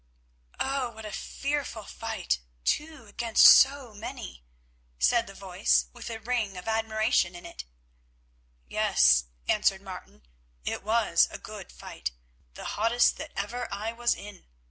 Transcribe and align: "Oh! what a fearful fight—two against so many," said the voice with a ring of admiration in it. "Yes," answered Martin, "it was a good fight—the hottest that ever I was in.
"Oh! 0.59 0.89
what 0.89 1.05
a 1.05 1.11
fearful 1.11 1.83
fight—two 1.83 3.05
against 3.05 3.45
so 3.45 3.93
many," 3.93 4.43
said 4.97 5.27
the 5.27 5.35
voice 5.35 5.89
with 5.93 6.09
a 6.09 6.19
ring 6.19 6.57
of 6.57 6.67
admiration 6.67 7.35
in 7.35 7.45
it. 7.45 7.65
"Yes," 8.67 9.25
answered 9.47 9.83
Martin, 9.83 10.23
"it 10.65 10.81
was 10.81 11.27
a 11.29 11.37
good 11.37 11.71
fight—the 11.71 12.65
hottest 12.65 13.17
that 13.17 13.31
ever 13.35 13.71
I 13.71 13.91
was 13.91 14.15
in. 14.15 14.47